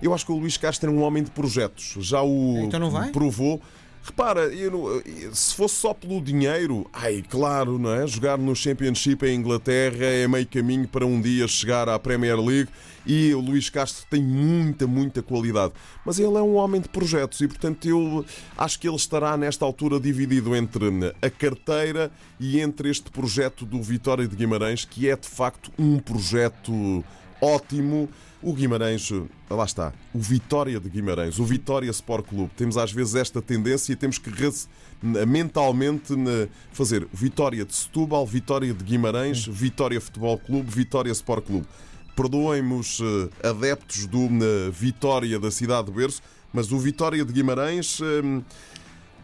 Eu 0.01 0.15
acho 0.15 0.25
que 0.25 0.31
o 0.33 0.37
Luís 0.39 0.57
Castro 0.57 0.89
é 0.89 0.93
um 0.95 1.03
homem 1.03 1.25
de 1.25 1.33
projetos. 1.33 1.95
Já 1.99 2.23
o 2.23 2.59
Então 2.65 2.79
não 2.79 2.91
vai? 2.93 3.11
provou. 3.11 3.61
Repara, 4.05 4.51
não- 4.51 5.01
se 5.33 5.55
fosse 5.55 5.77
só 5.77 5.95
pelo 5.95 6.21
dinheiro, 6.21 6.89
ai, 6.93 7.23
claro, 7.29 7.79
não 7.79 7.93
é? 7.95 8.05
Jogar 8.07 8.37
no 8.37 8.55
Championship 8.55 9.25
em 9.25 9.37
Inglaterra 9.37 10.05
é 10.05 10.27
meio 10.27 10.47
caminho 10.47 10.89
para 10.89 11.07
um 11.07 11.21
dia 11.21 11.47
chegar 11.47 11.89
à 11.89 11.97
Premier 12.01 12.37
League 12.41 12.69
e 13.07 13.33
o 13.33 13.41
Luís 13.41 13.71
Castro 13.71 14.05
tem 14.11 14.21
muita, 14.21 14.89
muita 14.89 15.23
qualidade. 15.23 15.73
Mas 16.05 16.19
ele 16.19 16.37
é 16.37 16.43
um 16.43 16.55
homem 16.57 16.81
de 16.81 16.89
projetos 16.89 17.41
e, 17.41 17.47
portanto, 17.47 17.87
eu 17.87 18.25
acho 18.59 18.79
que 18.81 18.89
ele 18.89 18.97
estará 18.97 19.37
nesta 19.37 19.65
altura 19.65 20.01
dividido 20.01 20.55
entre 20.57 20.85
a 21.23 21.31
carteira 21.31 22.11
e 22.41 22.61
entre 22.61 22.91
este 22.91 23.09
projeto 23.11 23.65
do 23.65 23.81
Vitória 23.81 24.27
de 24.27 24.35
Guimarães, 24.35 24.85
que 24.85 25.09
é 25.09 25.17
de 25.17 25.29
facto 25.29 25.71
um 25.79 26.01
projeto 26.01 27.05
ótimo. 27.43 28.09
O 28.45 28.53
Guimarães, 28.53 29.09
lá 29.49 29.65
está, 29.65 29.93
o 30.13 30.19
Vitória 30.19 30.81
de 30.81 30.89
Guimarães, 30.89 31.39
o 31.39 31.45
Vitória 31.45 31.89
Sport 31.91 32.27
Clube. 32.27 32.51
Temos 32.57 32.77
às 32.77 32.91
vezes 32.91 33.15
esta 33.15 33.41
tendência 33.41 33.93
e 33.93 33.97
temos 33.97 34.19
que 34.19 34.33
mentalmente 35.29 36.13
fazer 36.73 37.07
Vitória 37.13 37.65
de 37.65 37.73
Setúbal, 37.73 38.27
Vitória 38.27 38.75
de 38.75 38.83
Guimarães, 38.83 39.47
Vitória 39.47 40.01
Futebol 40.01 40.37
Clube, 40.39 40.69
Vitória 40.69 41.13
Sport 41.13 41.45
Clube. 41.45 41.67
Perdoem-me 42.17 42.75
os 42.75 42.99
eh, 43.01 43.49
adeptos 43.49 44.07
do 44.07 44.29
Vitória 44.73 45.39
da 45.39 45.51
cidade 45.51 45.87
de 45.87 45.93
Berço, 45.97 46.21
mas 46.53 46.73
o 46.73 46.79
Vitória 46.81 47.25
de 47.25 47.33
Guimarães 47.33 48.01
eh, 48.03 48.43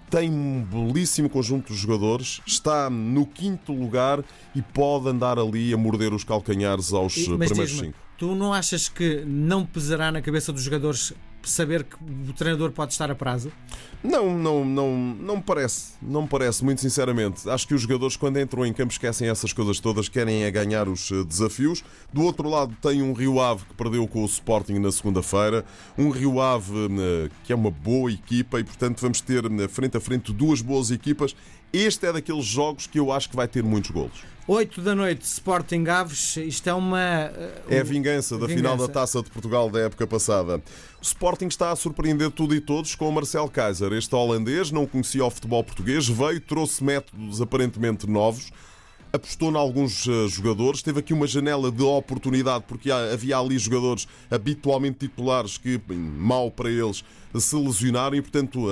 tem 0.08 0.30
um 0.30 0.62
belíssimo 0.64 1.28
conjunto 1.28 1.72
de 1.72 1.78
jogadores, 1.78 2.40
está 2.46 2.88
no 2.88 3.26
quinto 3.26 3.72
lugar 3.72 4.24
e 4.54 4.62
pode 4.62 5.08
andar 5.08 5.38
ali 5.40 5.74
a 5.74 5.76
morder 5.76 6.14
os 6.14 6.22
calcanhares 6.24 6.92
aos 6.92 7.16
E- 7.16 7.24
primeiros 7.36 7.78
cinco. 7.78 8.07
Tu 8.18 8.34
não 8.34 8.52
achas 8.52 8.88
que 8.88 9.24
não 9.24 9.64
pesará 9.64 10.12
na 10.12 10.20
cabeça 10.20 10.52
dos 10.52 10.62
jogadores 10.62 11.14
saber 11.42 11.84
que 11.84 11.96
o 12.28 12.32
treinador 12.32 12.72
pode 12.72 12.92
estar 12.92 13.10
a 13.10 13.14
prazo? 13.14 13.50
Não, 14.02 14.36
não, 14.36 14.64
não, 14.64 14.96
não 14.96 15.36
me 15.36 15.42
parece. 15.42 15.92
Não 16.00 16.22
me 16.22 16.28
parece, 16.28 16.64
muito 16.64 16.80
sinceramente. 16.80 17.48
Acho 17.48 17.66
que 17.66 17.74
os 17.74 17.82
jogadores, 17.82 18.16
quando 18.16 18.38
entram 18.38 18.66
em 18.66 18.72
campo, 18.72 18.92
esquecem 18.92 19.28
essas 19.28 19.52
coisas 19.52 19.80
todas, 19.80 20.08
querem 20.08 20.44
é 20.44 20.50
ganhar 20.50 20.88
os 20.88 21.10
eh, 21.10 21.24
desafios. 21.24 21.82
Do 22.12 22.22
outro 22.22 22.48
lado, 22.48 22.76
tem 22.80 23.02
um 23.02 23.12
Rio 23.12 23.40
Ave 23.40 23.64
que 23.64 23.74
perdeu 23.74 24.06
com 24.06 24.22
o 24.22 24.26
Sporting 24.26 24.78
na 24.78 24.92
segunda-feira. 24.92 25.64
Um 25.96 26.10
Rio 26.10 26.40
Ave 26.40 26.72
eh, 26.74 27.30
que 27.44 27.52
é 27.52 27.56
uma 27.56 27.70
boa 27.70 28.10
equipa 28.10 28.60
e, 28.60 28.64
portanto, 28.64 29.00
vamos 29.00 29.20
ter 29.20 29.44
eh, 29.44 29.68
frente 29.68 29.96
a 29.96 30.00
frente 30.00 30.32
duas 30.32 30.60
boas 30.60 30.90
equipas. 30.90 31.34
Este 31.72 32.06
é 32.06 32.12
daqueles 32.12 32.44
jogos 32.44 32.86
que 32.86 32.98
eu 32.98 33.12
acho 33.12 33.28
que 33.28 33.36
vai 33.36 33.46
ter 33.46 33.62
muitos 33.62 33.90
golos. 33.90 34.24
8 34.46 34.80
da 34.80 34.94
noite, 34.94 35.26
Sporting 35.26 35.84
Aves. 35.88 36.38
Isto 36.38 36.70
é 36.70 36.74
uma. 36.74 37.30
É 37.68 37.80
a 37.80 37.84
vingança 37.84 38.38
da 38.38 38.46
vingança. 38.46 38.56
final 38.56 38.76
da 38.78 38.88
Taça 38.88 39.22
de 39.22 39.30
Portugal 39.30 39.68
da 39.68 39.80
época 39.80 40.06
passada. 40.06 40.62
O 40.98 41.02
Sporting 41.02 41.48
está 41.48 41.70
a 41.70 41.76
surpreender 41.76 42.30
tudo 42.30 42.54
e 42.54 42.60
todos 42.60 42.94
com 42.94 43.06
o 43.08 43.12
Marcel 43.12 43.46
Kaiser. 43.48 43.92
Este 43.92 44.14
holandês 44.14 44.70
não 44.70 44.86
conhecia 44.86 45.22
o 45.22 45.30
futebol 45.30 45.62
português, 45.62 46.08
veio, 46.08 46.40
trouxe 46.40 46.82
métodos 46.82 47.42
aparentemente 47.42 48.06
novos 48.08 48.50
apostou 49.12 49.50
em 49.50 49.56
alguns 49.56 50.06
jogadores, 50.28 50.82
teve 50.82 51.00
aqui 51.00 51.12
uma 51.12 51.26
janela 51.26 51.70
de 51.70 51.82
oportunidade, 51.82 52.64
porque 52.68 52.90
havia 52.90 53.38
ali 53.38 53.58
jogadores 53.58 54.06
habitualmente 54.30 54.98
titulares 54.98 55.58
que, 55.58 55.80
mal 55.88 56.50
para 56.50 56.70
eles, 56.70 57.02
se 57.34 57.56
lesionaram 57.56 58.16
e, 58.16 58.22
portanto, 58.22 58.66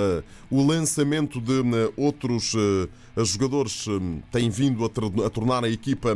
o 0.50 0.66
lançamento 0.66 1.40
de 1.40 1.62
outros 1.96 2.54
jogadores 3.16 3.86
tem 4.30 4.50
vindo 4.50 4.84
a 4.84 5.30
tornar 5.30 5.64
a 5.64 5.68
equipa 5.68 6.14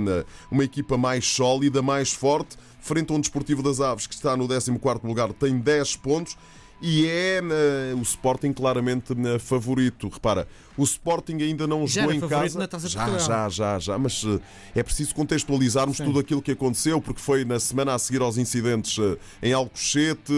uma 0.50 0.64
equipa 0.64 0.96
mais 0.96 1.26
sólida, 1.26 1.80
mais 1.80 2.12
forte, 2.12 2.56
frente 2.80 3.12
a 3.12 3.16
um 3.16 3.20
Desportivo 3.20 3.62
das 3.62 3.80
Aves 3.80 4.06
que 4.06 4.14
está 4.14 4.36
no 4.36 4.46
14º 4.46 5.04
lugar, 5.04 5.32
tem 5.32 5.58
10 5.58 5.96
pontos 5.96 6.36
e 6.82 7.06
é 7.06 7.40
uh, 7.42 7.98
o 7.98 8.02
Sporting 8.02 8.52
claramente 8.52 9.12
uh, 9.12 9.38
favorito. 9.38 10.08
Repara, 10.08 10.48
o 10.76 10.82
Sporting 10.82 11.36
ainda 11.40 11.66
não 11.66 11.86
já 11.86 12.02
jogou 12.02 12.14
em 12.14 12.20
casa. 12.20 12.58
Na 12.58 12.66
taça 12.66 12.88
já, 12.88 13.18
já, 13.18 13.48
já, 13.48 13.78
já, 13.78 13.98
mas 13.98 14.22
uh, 14.24 14.40
é 14.74 14.82
preciso 14.82 15.14
contextualizarmos 15.14 15.98
Sim. 15.98 16.04
tudo 16.04 16.18
aquilo 16.18 16.40
que 16.40 16.52
aconteceu, 16.52 17.00
porque 17.00 17.20
foi 17.20 17.44
na 17.44 17.60
semana 17.60 17.94
a 17.94 17.98
seguir 17.98 18.22
aos 18.22 18.38
incidentes 18.38 18.96
em 19.42 19.52
Alcochete, 19.52 20.32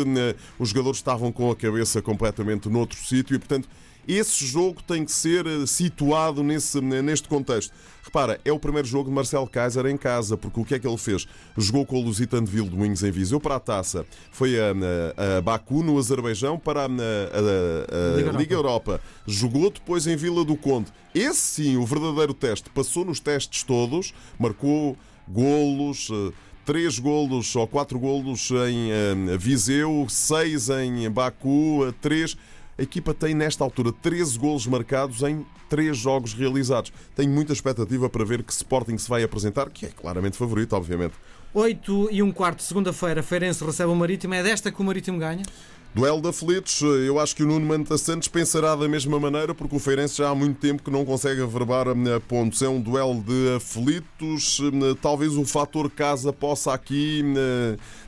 os 0.58 0.70
jogadores 0.70 0.98
estavam 0.98 1.30
com 1.30 1.50
a 1.50 1.56
cabeça 1.56 2.02
completamente 2.02 2.68
noutro 2.68 2.98
sítio 2.98 3.34
e, 3.36 3.38
portanto, 3.38 3.68
esse 4.06 4.44
jogo 4.44 4.82
tem 4.82 5.04
que 5.04 5.12
ser 5.12 5.46
eh, 5.46 5.66
situado 5.66 6.42
nesse, 6.42 6.80
neste 6.80 7.28
contexto. 7.28 7.72
Repara, 8.02 8.40
é 8.44 8.52
o 8.52 8.58
primeiro 8.58 8.86
jogo 8.86 9.08
de 9.08 9.14
Marcel 9.14 9.46
Kaiser 9.46 9.86
em 9.86 9.96
casa, 9.96 10.36
porque 10.36 10.60
o 10.60 10.64
que 10.64 10.74
é 10.74 10.78
que 10.78 10.86
ele 10.86 10.98
fez? 10.98 11.26
Jogou 11.56 11.86
com 11.86 12.00
o 12.00 12.04
Lusitano 12.04 12.46
de 12.46 12.52
Ville 12.52 12.68
Domingos 12.68 13.02
em 13.04 13.10
Viseu 13.12 13.38
para 13.38 13.56
a 13.56 13.60
taça. 13.60 14.04
Foi 14.32 14.58
a, 14.58 14.72
a, 14.72 15.38
a 15.38 15.40
Baku, 15.40 15.84
no 15.84 15.96
Azerbaijão, 15.98 16.58
para 16.58 16.82
a, 16.82 16.86
a 16.86 18.16
Liga, 18.16 18.32
Liga 18.32 18.54
Europa. 18.54 18.72
Europa. 18.72 19.00
Jogou 19.26 19.70
depois 19.70 20.06
em 20.06 20.16
Vila 20.16 20.44
do 20.44 20.56
Conde. 20.56 20.92
Esse 21.14 21.40
sim, 21.40 21.76
o 21.76 21.84
verdadeiro 21.84 22.34
teste. 22.34 22.70
Passou 22.70 23.04
nos 23.04 23.20
testes 23.20 23.62
todos, 23.62 24.14
marcou 24.38 24.96
golos 25.28 26.08
eh, 26.10 26.32
três 26.64 26.98
golos 26.98 27.54
ou 27.56 27.66
quatro 27.66 27.98
golos 27.98 28.50
em 28.50 28.90
uh, 29.34 29.38
Viseu, 29.38 30.06
seis 30.08 30.68
em 30.68 31.10
Baku, 31.10 31.92
três 32.00 32.36
a 32.78 32.82
equipa 32.82 33.12
tem, 33.12 33.34
nesta 33.34 33.62
altura, 33.62 33.92
13 33.92 34.38
golos 34.38 34.66
marcados 34.66 35.22
em 35.22 35.44
3 35.68 35.96
jogos 35.96 36.32
realizados. 36.32 36.92
Tenho 37.14 37.30
muita 37.30 37.52
expectativa 37.52 38.08
para 38.08 38.24
ver 38.24 38.42
que 38.42 38.52
Sporting 38.52 38.98
se 38.98 39.08
vai 39.08 39.22
apresentar, 39.22 39.70
que 39.70 39.86
é 39.86 39.88
claramente 39.88 40.36
favorito, 40.36 40.74
obviamente. 40.74 41.14
8 41.54 42.08
e 42.10 42.22
um 42.22 42.32
quarto, 42.32 42.62
segunda-feira, 42.62 43.22
Feirense 43.22 43.62
recebe 43.62 43.90
o 43.90 43.94
Marítimo. 43.94 44.32
É 44.32 44.42
desta 44.42 44.72
que 44.72 44.80
o 44.80 44.84
Marítimo 44.84 45.18
ganha? 45.18 45.42
Duelo 45.94 46.22
de 46.22 46.28
aflitos, 46.28 46.80
eu 46.80 47.20
acho 47.20 47.36
que 47.36 47.42
o 47.42 47.46
Nuno 47.46 47.66
Manta 47.66 47.98
Santos 47.98 48.26
pensará 48.26 48.74
da 48.74 48.88
mesma 48.88 49.20
maneira, 49.20 49.54
porque 49.54 49.76
o 49.76 49.78
Feirense 49.78 50.16
já 50.16 50.30
há 50.30 50.34
muito 50.34 50.58
tempo 50.58 50.82
que 50.82 50.90
não 50.90 51.04
consegue 51.04 51.42
averbar 51.42 51.84
pontos. 52.26 52.62
É 52.62 52.68
um 52.70 52.80
duelo 52.80 53.22
de 53.22 53.56
aflitos, 53.56 54.58
talvez 55.02 55.34
o 55.34 55.44
fator 55.44 55.90
casa 55.90 56.32
possa 56.32 56.72
aqui 56.72 57.22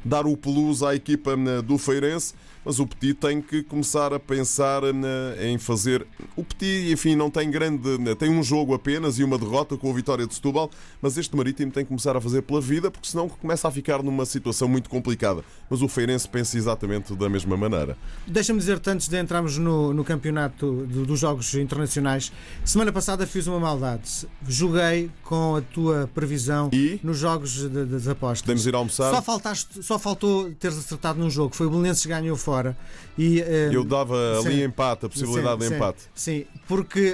dar 0.03 0.27
o 0.27 0.35
plus 0.35 0.83
à 0.83 0.95
equipa 0.95 1.37
do 1.63 1.77
Feirense 1.77 2.33
mas 2.65 2.79
o 2.81 2.87
Petit 2.87 3.15
tem 3.15 3.41
que 3.43 3.63
começar 3.63 4.13
a 4.13 4.19
pensar 4.19 4.83
em 5.41 5.59
fazer. 5.59 6.07
O 6.35 6.43
Petit, 6.43 6.91
enfim, 6.91 7.15
não 7.15 7.31
tem 7.31 7.51
grande. 7.51 7.99
tem 8.17 8.31
um 8.31 8.43
jogo 8.43 8.75
apenas 8.75 9.19
e 9.19 9.25
uma 9.25 9.39
derrota 9.39 9.77
com 9.77 9.91
a 9.91 9.95
vitória 9.95 10.27
de 10.27 10.35
Setúbal, 10.35 10.71
mas 11.03 11.19
este 11.19 11.37
Marítimo 11.37 11.71
tem 11.71 11.85
que 11.85 11.89
começar 11.89 12.17
a 12.17 12.21
fazer 12.21 12.43
pela 12.43 12.61
vida, 12.61 12.91
porque 12.91 13.09
senão 13.09 13.29
começa 13.29 13.69
a 13.69 13.71
ficar 13.71 14.03
numa 14.03 14.25
situação 14.25 14.67
muito 14.67 14.89
complicada. 14.89 15.45
Mas 15.69 15.83
o 15.83 15.89
Feirense 15.89 16.29
pensa 16.29 16.57
exatamente 16.57 17.15
da 17.15 17.29
mesma 17.29 17.57
maneira. 17.57 17.99
Deixa-me 18.27 18.59
dizer-te 18.59 18.91
antes 18.91 19.09
de 19.09 19.21
entrarmos 19.21 19.59
no, 19.59 19.93
no 19.93 20.05
campeonato 20.05 20.87
dos 20.87 21.21
Jogos 21.21 21.55
Internacionais, 21.55 22.33
semana 22.65 22.93
passada 22.93 23.27
fiz 23.27 23.47
uma 23.47 23.61
maldade. 23.61 24.27
Joguei 24.49 25.11
com 25.23 25.57
a 25.57 25.61
tua 25.61 26.09
previsão 26.15 26.71
e? 26.73 26.99
nos 27.03 27.19
Jogos 27.19 27.69
das 27.69 28.09
apostas. 28.09 28.43
Podemos 28.43 28.67
ir 28.67 28.75
almoçar? 28.75 29.11
Só, 29.11 29.23
faltaste, 29.23 29.83
só 29.83 29.99
faltou 29.99 30.51
teres 30.53 30.79
acertado 30.79 31.19
num 31.19 31.31
jogo. 31.31 31.55
Foi 31.55 31.67
o 31.67 31.71
Belenenses 31.71 32.05
ganhou 32.07 32.37
fora 32.37 32.54
fora. 32.55 32.77
E, 33.17 33.41
uh, 33.41 33.73
Eu 33.73 33.85
dava 33.85 34.41
sim, 34.43 34.49
ali 34.49 34.63
empate, 34.65 35.07
a 35.07 35.09
possibilidade 35.09 35.63
sim, 35.63 35.69
de 35.69 35.77
empate. 35.77 36.03
Sim, 36.15 36.47
porque 36.67 37.11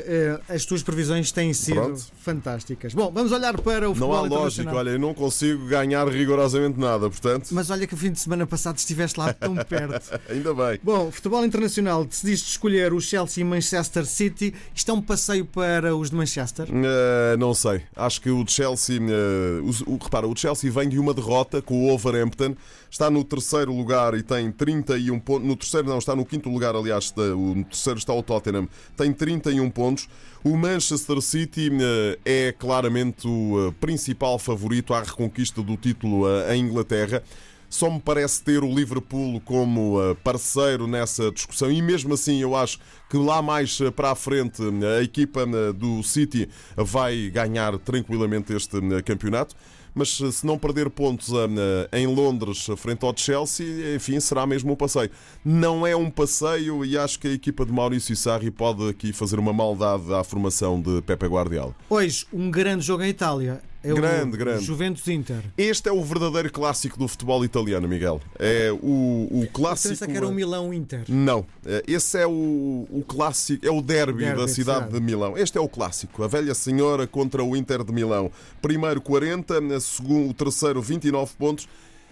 uh, 0.48 0.54
as 0.54 0.64
tuas 0.64 0.82
previsões 0.82 1.30
têm 1.30 1.52
sido 1.52 1.74
Pronto. 1.74 2.06
fantásticas. 2.22 2.94
Bom, 2.94 3.10
vamos 3.12 3.32
olhar 3.32 3.58
para 3.60 3.88
o 3.88 3.94
futebol 3.94 4.26
Não 4.26 4.36
há 4.36 4.40
lógica, 4.40 4.74
olha, 4.74 4.90
eu 4.90 4.98
não 4.98 5.12
consigo 5.12 5.66
ganhar 5.66 6.08
rigorosamente 6.08 6.78
nada, 6.78 7.10
portanto. 7.10 7.48
Mas 7.50 7.68
olha 7.68 7.86
que 7.86 7.92
o 7.92 7.96
fim 7.96 8.12
de 8.12 8.20
semana 8.20 8.46
passado 8.46 8.78
estiveste 8.78 9.20
lá 9.20 9.32
tão 9.34 9.54
perto. 9.64 10.18
Ainda 10.30 10.54
bem. 10.54 10.80
Bom, 10.82 11.10
futebol 11.10 11.44
internacional, 11.44 12.04
decidiste 12.04 12.48
escolher 12.48 12.94
o 12.94 13.00
Chelsea 13.00 13.42
e 13.42 13.44
Manchester 13.44 14.06
City. 14.06 14.54
Isto 14.74 14.90
é 14.90 14.94
um 14.94 15.02
passeio 15.02 15.44
para 15.44 15.94
os 15.94 16.08
de 16.08 16.16
Manchester? 16.16 16.66
Uh, 16.70 17.36
não 17.38 17.52
sei. 17.52 17.82
Acho 17.94 18.22
que 18.22 18.30
o 18.30 18.42
Chelsea, 18.46 18.98
o, 18.98 19.92
o, 19.92 19.98
repara, 20.02 20.26
o 20.26 20.34
Chelsea 20.34 20.70
vem 20.70 20.88
de 20.88 20.98
uma 20.98 21.12
derrota 21.12 21.60
com 21.60 21.86
o 21.86 21.92
Overhampton, 21.92 22.56
está 22.90 23.10
no 23.10 23.22
terceiro 23.22 23.72
lugar 23.74 24.14
e 24.14 24.22
tem 24.22 24.50
31 24.50 25.18
pontos 25.20 25.29
pontos. 25.30 25.46
No 25.46 25.56
terceiro, 25.56 25.88
não, 25.88 25.98
está 25.98 26.16
no 26.16 26.24
quinto 26.24 26.48
lugar, 26.48 26.74
aliás. 26.74 27.12
No 27.14 27.64
terceiro 27.64 27.98
está 27.98 28.12
o 28.12 28.22
Tottenham, 28.22 28.68
tem 28.96 29.12
31 29.12 29.70
pontos. 29.70 30.08
O 30.42 30.56
Manchester 30.56 31.20
City 31.20 31.70
eh, 31.70 32.48
é 32.48 32.52
claramente 32.52 33.28
o 33.28 33.68
eh, 33.68 33.74
principal 33.78 34.38
favorito 34.38 34.94
à 34.94 35.02
reconquista 35.02 35.62
do 35.62 35.76
título 35.76 36.26
eh, 36.28 36.56
em 36.56 36.64
Inglaterra. 36.64 37.22
Só 37.68 37.88
me 37.88 38.00
parece 38.00 38.42
ter 38.42 38.64
o 38.64 38.74
Liverpool 38.74 39.40
como 39.42 39.98
parceiro 40.24 40.88
nessa 40.88 41.30
discussão, 41.30 41.70
e 41.70 41.80
mesmo 41.80 42.14
assim 42.14 42.42
eu 42.42 42.56
acho 42.56 42.80
que 43.08 43.16
lá 43.16 43.40
mais 43.40 43.78
para 43.94 44.10
a 44.10 44.16
frente 44.16 44.60
a 44.98 45.04
equipa 45.04 45.46
do 45.72 46.02
City 46.02 46.48
vai 46.76 47.30
ganhar 47.30 47.78
tranquilamente 47.78 48.52
este 48.52 48.76
campeonato 49.04 49.54
mas 49.94 50.10
se 50.16 50.46
não 50.46 50.58
perder 50.58 50.90
pontos 50.90 51.30
em 51.92 52.06
Londres 52.06 52.66
frente 52.76 53.04
ao 53.04 53.16
Chelsea, 53.16 53.94
enfim, 53.94 54.18
será 54.20 54.46
mesmo 54.46 54.72
um 54.72 54.76
passeio. 54.76 55.10
Não 55.44 55.86
é 55.86 55.94
um 55.94 56.10
passeio 56.10 56.84
e 56.84 56.96
acho 56.96 57.18
que 57.18 57.28
a 57.28 57.32
equipa 57.32 57.64
de 57.64 57.72
Maurício 57.72 58.14
Sarri 58.16 58.50
pode 58.50 58.88
aqui 58.88 59.12
fazer 59.12 59.38
uma 59.38 59.52
maldade 59.52 60.12
à 60.12 60.22
formação 60.24 60.80
de 60.80 61.02
Pepe 61.02 61.26
Guardiola. 61.26 61.74
Hoje, 61.88 62.26
um 62.32 62.50
grande 62.50 62.84
jogo 62.84 63.02
em 63.02 63.08
Itália. 63.08 63.60
É 63.82 63.92
grande, 63.94 64.36
grande. 64.36 64.64
Juventus 64.64 65.08
Inter. 65.08 65.42
Este 65.56 65.88
é 65.88 65.92
o 65.92 66.04
verdadeiro 66.04 66.52
clássico 66.52 66.98
do 66.98 67.08
futebol 67.08 67.42
italiano, 67.44 67.88
Miguel. 67.88 68.20
É 68.38 68.70
o, 68.70 69.28
o 69.30 69.48
clássico. 69.52 69.88
Pensa 69.88 70.06
que 70.06 70.16
era 70.16 70.28
o 70.28 70.32
Milão 70.32 70.72
Inter. 70.72 71.04
Não. 71.08 71.46
É, 71.64 71.82
esse 71.86 72.18
é 72.18 72.26
o, 72.26 72.86
o 72.90 73.02
clássico, 73.06 73.66
é 73.66 73.70
o 73.70 73.80
derby, 73.80 74.24
derby 74.24 74.40
da 74.40 74.48
cidade 74.48 74.88
de, 74.88 74.92
de 74.92 75.00
Milão. 75.00 75.36
Este 75.36 75.56
é 75.56 75.60
o 75.60 75.68
clássico. 75.68 76.22
A 76.22 76.28
velha 76.28 76.54
senhora 76.54 77.06
contra 77.06 77.42
o 77.42 77.56
Inter 77.56 77.82
de 77.82 77.92
Milão. 77.92 78.30
Primeiro 78.60 79.00
40, 79.00 79.80
segundo, 79.80 80.30
o 80.30 80.34
terceiro 80.34 80.82
29 80.82 81.32
pontos. 81.38 81.66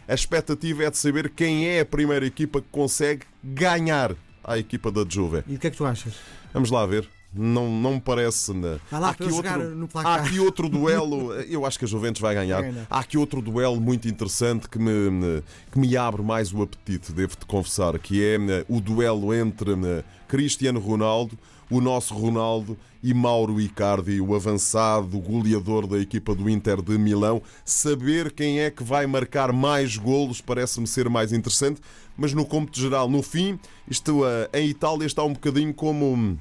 A 0.07 0.15
expectativa 0.15 0.85
é 0.85 0.91
de 0.91 0.97
saber 0.97 1.29
quem 1.29 1.69
é 1.69 1.81
a 1.81 1.85
primeira 1.85 2.25
equipa 2.25 2.63
que 2.63 2.69
consegue 2.73 3.27
ganhar 3.45 4.17
a 4.43 4.57
equipa 4.59 4.91
da 4.91 5.05
Juve. 5.07 5.45
E 5.47 5.57
o 5.57 5.59
que 5.59 5.67
é 5.67 5.71
que 5.71 5.77
tu 5.77 5.85
achas? 5.85 6.15
Vamos 6.55 6.71
lá 6.71 6.87
ver. 6.87 7.07
Não, 7.39 7.71
não 7.71 7.95
me 7.95 8.01
parece. 8.01 8.53
Né? 8.53 8.79
lá 8.91 9.09
há, 9.09 9.11
aqui 9.11 9.25
outro, 9.25 9.89
há 9.95 10.15
aqui 10.17 10.41
outro 10.41 10.69
duelo. 10.69 11.33
Eu 11.49 11.65
acho 11.65 11.79
que 11.79 11.85
a 11.85 11.89
Juventus 11.89 12.21
vai 12.21 12.35
ganhar. 12.35 12.63
Há 12.91 12.99
aqui 12.99 13.17
outro 13.17 13.41
duelo 13.41 13.81
muito 13.81 14.09
interessante 14.09 14.69
que 14.69 14.79
me, 14.79 15.43
que 15.71 15.79
me 15.79 15.97
abre 15.97 16.23
mais 16.23 16.53
o 16.53 16.63
apetite, 16.63 17.13
devo-te 17.13 17.47
confessar, 17.47 17.99
que 17.99 18.25
é 18.25 18.39
né, 18.39 18.65
o 18.69 18.81
duelo 18.81 19.33
entre 19.33 19.77
né, 19.77 20.03
Cristiano 20.27 20.81
Ronaldo, 20.81 21.39
o 21.71 21.81
nosso 21.81 22.15
Ronaldo 22.15 22.77
e 23.03 23.15
Mauro 23.15 23.61
Icardi, 23.61 24.21
o 24.21 24.35
avançado 24.35 25.19
goleador 25.21 25.87
da 25.87 25.99
equipa 25.99 26.35
do 26.35 26.49
Inter 26.49 26.83
de 26.83 26.99
Milão. 26.99 27.43
Saber 27.65 28.33
quem 28.33 28.61
é 28.61 28.71
que 28.71 28.83
vai 28.83 29.07
marcar 29.07 29.53
mais 29.53 29.97
golos 29.97 30.41
parece-me 30.41 30.87
ser 30.87 31.09
mais 31.09 31.33
interessante, 31.33 31.81
mas 32.17 32.33
no 32.33 32.45
cômputo 32.45 32.81
geral, 32.81 33.09
no 33.09 33.23
fim, 33.23 33.59
isto, 33.89 34.27
eh, 34.27 34.49
em 34.61 34.69
Itália 34.69 35.07
está 35.07 35.23
um 35.23 35.33
bocadinho 35.33 35.73
como 35.73 36.37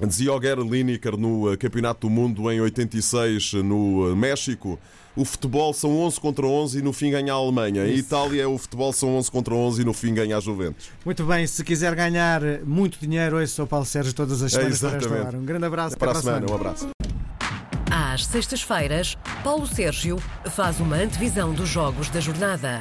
Dizia 0.00 0.32
o 0.32 0.40
Gary 0.40 0.68
Lineker 0.68 1.16
no 1.16 1.52
eh, 1.52 1.56
Campeonato 1.56 2.08
do 2.08 2.10
Mundo 2.10 2.50
em 2.50 2.60
86 2.60 3.54
no 3.54 4.10
eh, 4.10 4.14
México. 4.16 4.78
O 5.14 5.24
futebol 5.24 5.72
são 5.72 5.96
11 6.00 6.20
contra 6.20 6.44
11 6.44 6.80
e 6.80 6.82
no 6.82 6.92
fim 6.92 7.12
ganha 7.12 7.32
a 7.32 7.36
Alemanha. 7.36 7.86
Em 7.86 7.96
Itália, 7.96 8.48
o 8.48 8.58
futebol 8.58 8.92
são 8.92 9.16
11 9.16 9.30
contra 9.30 9.54
11 9.54 9.82
e 9.82 9.84
no 9.84 9.94
fim 9.94 10.12
ganha 10.12 10.36
a 10.36 10.40
Juventus. 10.40 10.90
Muito 11.04 11.22
bem, 11.24 11.46
se 11.46 11.62
quiser 11.62 11.94
ganhar 11.94 12.40
muito 12.64 12.98
dinheiro, 12.98 13.40
esse 13.40 13.60
é 13.60 13.62
o 13.62 13.66
Paulo 13.68 13.86
Sérgio 13.86 14.12
todas 14.12 14.42
as 14.42 14.50
semanas 14.50 14.80
para 14.80 14.88
esta 14.88 14.98
exatamente. 15.06 15.26
hora. 15.28 15.38
Um 15.38 15.44
grande 15.44 15.66
abraço. 15.66 15.96
Para 15.96 16.08
a 16.08 16.10
até 16.10 16.20
semana, 16.22 16.46
um 16.50 16.54
abraço. 16.54 16.88
Às 17.88 18.26
sextas-feiras, 18.26 19.16
Paulo 19.44 19.68
Sérgio 19.68 20.18
faz 20.50 20.80
uma 20.80 20.96
antevisão 20.96 21.52
dos 21.52 21.68
jogos 21.68 22.08
da 22.08 22.18
jornada. 22.18 22.80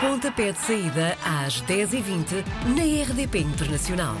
Pontapé 0.00 0.52
de 0.52 0.60
saída 0.60 1.18
às 1.22 1.60
10h20 1.62 2.42
na 2.74 3.12
RDP 3.12 3.40
Internacional. 3.40 4.16